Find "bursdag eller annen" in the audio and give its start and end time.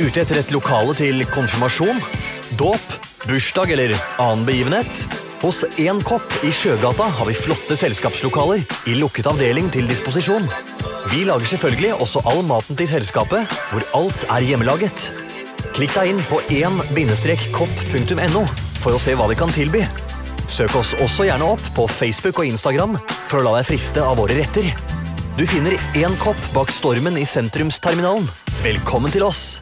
3.28-4.46